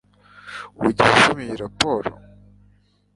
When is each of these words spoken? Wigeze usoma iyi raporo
Wigeze 0.79 1.11
usoma 1.17 1.41
iyi 1.45 1.55
raporo 1.63 2.09